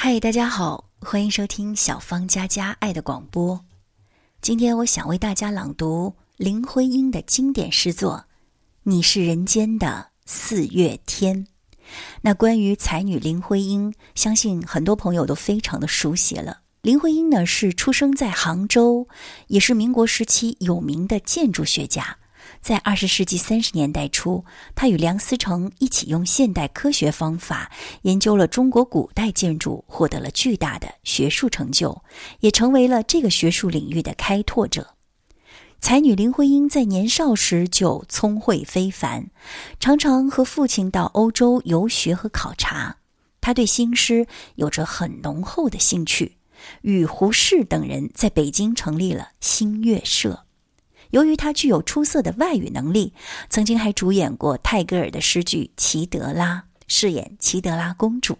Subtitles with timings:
[0.00, 3.60] 嗨，大家好，欢迎收听小芳佳佳爱的广播。
[4.40, 8.12] 今天我想为大家朗读林徽因的经典诗作
[8.84, 11.44] 《你是人间的四月天》。
[12.20, 16.60] 那关于才女林徽因，相信很多朋友都非常的熟悉了。
[16.80, 19.08] 林徽因呢是出生在杭州，
[19.48, 22.18] 也是民国时期有名的建筑学家。
[22.68, 24.44] 在二十世纪三十年代初，
[24.74, 32.02] 他与梁思成一起用现代科学方法研究了中国古代建筑，获得了巨大的学术成就，
[32.40, 34.86] 也成为了这个学术领域的开拓者。
[35.80, 39.30] 才女林徽因在年少时就聪慧非凡，
[39.80, 42.98] 常常和父亲到欧洲游学和考察。
[43.40, 46.36] 她对新诗有着很浓厚的兴趣，
[46.82, 50.44] 与胡适等人在北京成立了新月社。
[51.10, 53.12] 由于他具有出色的外语能力，
[53.48, 58.38] 曾经还主演过泰戈尔的诗句《齐德拉》，饰演齐德拉公主。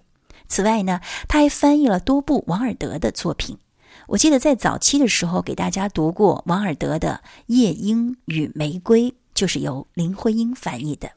[0.49, 3.59] 此外呢，他还翻译了多部王尔德的作品。
[4.07, 11.11] 我记得在早期的时候给大家读过王尔德的《夜莺与玫瑰》，就是由林徽因翻译的。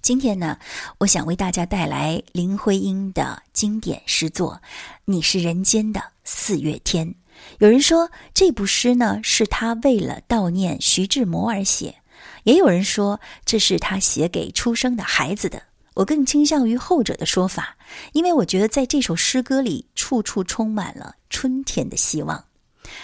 [0.00, 0.58] 今天呢，
[0.98, 4.54] 我想为大家带来林徽因的经典诗作
[5.04, 7.08] 《你是人间的四月天》。
[7.58, 11.96] 有人说这部诗呢是他为了悼念徐志摩而写，
[12.44, 15.62] 也有人说这是他写给出生的孩子的。
[15.94, 17.76] 我更倾向于后者的说法，
[18.12, 22.44] 因为我觉得在这首诗歌里处处充满了春天的希望。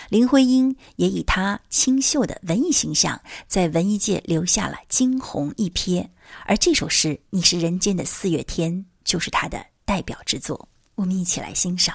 [0.08, 6.08] 林徽因也以她清秀的文艺形象，在文艺界留下了惊鸿一瞥。
[6.46, 8.72] 而这首诗《你是人间的四月天》
[9.04, 10.68] 就是她的代表之作。
[10.94, 11.94] 我们一起来欣赏。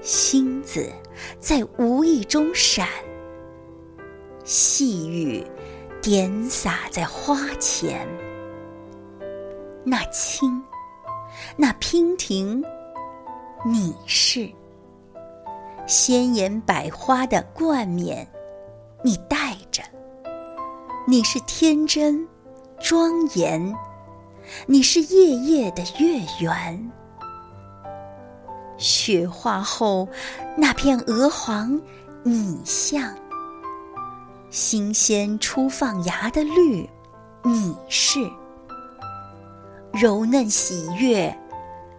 [0.00, 0.90] 星子
[1.40, 2.86] 在无意中闪，
[4.44, 5.44] 细雨
[6.00, 8.06] 点洒在花前。
[9.84, 10.62] 那青，
[11.56, 12.62] 那娉婷，
[13.66, 14.48] 你是
[15.86, 18.26] 鲜艳百花的冠冕，
[19.02, 19.82] 你戴着。
[21.06, 22.26] 你是天真
[22.78, 23.74] 庄严，
[24.66, 26.92] 你是夜夜的月圆。
[28.78, 30.08] 雪化后，
[30.56, 31.78] 那片鹅黄，
[32.22, 33.12] 你像；
[34.50, 36.88] 新鲜初放芽的绿，
[37.42, 38.30] 你是；
[39.92, 41.36] 柔嫩喜悦，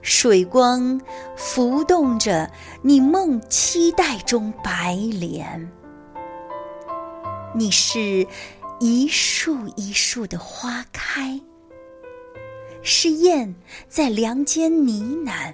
[0.02, 1.00] 水光
[1.36, 2.50] 浮动着
[2.82, 5.70] 你梦期待中白莲。
[7.54, 8.26] 你是
[8.80, 11.38] 一树一树的花开，
[12.82, 13.54] 是燕
[13.90, 14.94] 在梁间呢
[15.26, 15.54] 喃。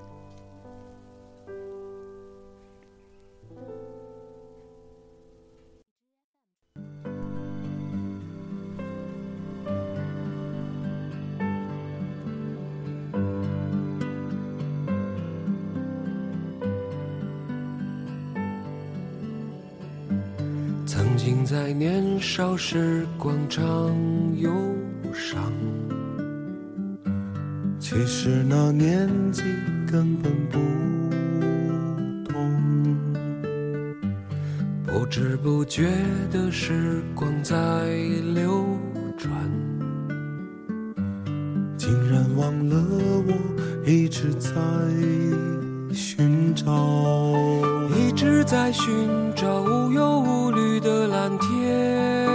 [21.23, 23.63] 经在年少时广场
[24.37, 24.51] 忧
[25.13, 25.39] 伤，
[27.79, 29.43] 其实那年纪
[29.85, 30.57] 根本不
[32.27, 32.97] 懂，
[34.83, 35.91] 不知不觉
[36.31, 37.55] 的时光在
[38.33, 38.65] 流
[39.15, 39.31] 转，
[41.77, 42.75] 竟然忘了
[43.27, 43.33] 我
[43.85, 44.51] 一直在
[45.93, 46.65] 寻找，
[47.95, 48.91] 一直在寻
[49.35, 50.70] 找无忧无虑。
[51.11, 52.25] 蓝天，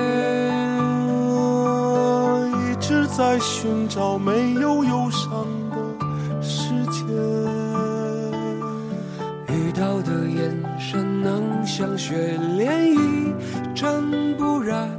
[2.53, 5.77] 一直在寻找没有忧伤的
[6.43, 7.03] 世界。
[9.49, 13.33] 遇到的眼神能像雪莲一，
[13.75, 14.91] 真不然，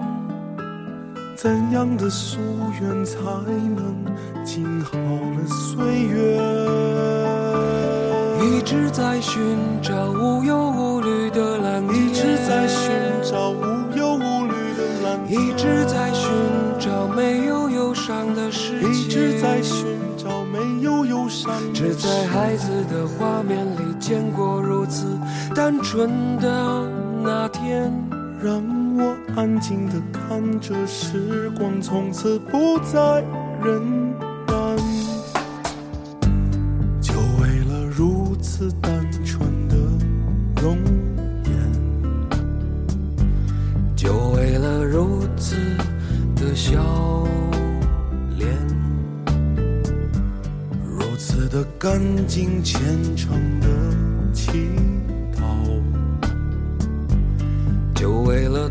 [1.35, 2.39] 怎样的夙
[2.81, 3.19] 愿才
[3.75, 4.03] 能
[4.43, 6.41] 静好了岁月？
[8.41, 9.39] 一直在寻
[9.83, 13.16] 找无忧无虑的蓝天，一直在寻。
[25.69, 26.09] 单纯
[26.39, 26.89] 的
[27.21, 27.91] 那天，
[28.41, 28.63] 让
[28.97, 33.21] 我安静的看着时光从此不再
[33.61, 34.13] 荏
[34.47, 34.79] 苒，
[37.01, 39.75] 就为了如此单纯的
[40.61, 40.77] 容
[41.43, 41.51] 颜，
[43.93, 45.57] 就为了如此
[46.33, 47.27] 的笑
[48.37, 48.47] 脸，
[50.81, 52.81] 如此的干净虔
[53.17, 53.67] 诚的
[54.31, 54.71] 祈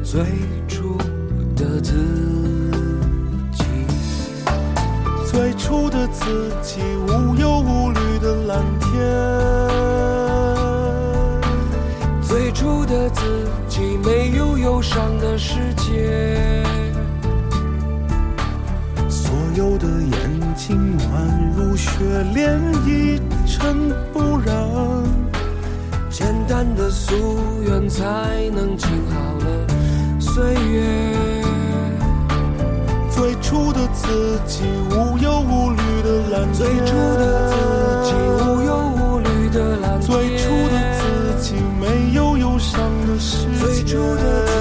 [0.02, 0.22] 最
[0.69, 0.96] 初
[1.56, 1.93] 的自
[3.52, 3.64] 己。
[5.31, 8.90] 最初的自己无忧无虑的蓝天，
[12.22, 16.62] 最初的自己没有忧伤的世界，
[19.08, 21.90] 所有的眼睛宛如雪
[22.34, 24.54] 莲一尘不染。
[26.08, 27.12] 简单的夙
[27.69, 29.65] 愿才能静好了
[30.36, 30.84] 岁月。
[33.10, 37.54] 最初的自己无忧无虑的蓝天，最初的自
[38.04, 38.12] 己
[38.44, 44.52] 无忧无虑的蓝天，最初的自己没有忧伤的世界，最初的自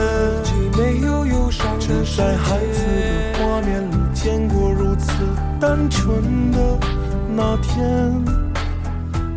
[0.45, 2.23] 己没有忧伤只的世界。
[2.23, 5.11] 在孩子的画面里见过如此
[5.59, 6.57] 单纯的
[7.35, 8.23] 那天，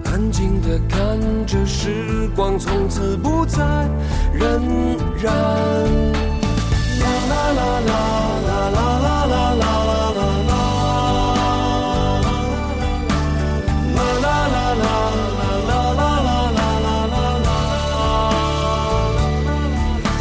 [0.05, 1.18] 安静的看
[1.51, 3.65] 这时光从此不再
[4.35, 4.61] 荏
[5.19, 5.25] 苒。
[7.01, 7.93] 啦啦啦啦
[8.47, 10.53] 啦啦啦啦啦啦啦啦。
[13.97, 14.87] 啦啦啦啦
[15.67, 17.17] 啦啦啦啦啦啦
[17.47, 17.49] 啦。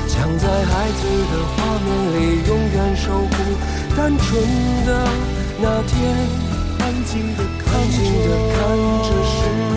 [0.07, 3.35] 想在孩子的画面里永远守护
[3.97, 4.25] 单纯
[4.85, 4.89] 的
[5.59, 6.57] 那天。
[6.79, 8.57] 安静的看安静的看
[9.03, 9.76] 着时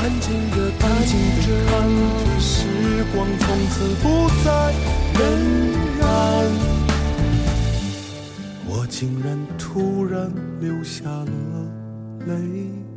[0.00, 2.46] 安静的安静的看着时
[3.12, 4.04] 光从此不
[4.44, 4.46] 再
[5.14, 5.18] 荏
[6.00, 6.02] 苒，
[8.66, 9.26] 我竟然
[9.58, 11.26] 突然流下了
[12.26, 12.87] 泪。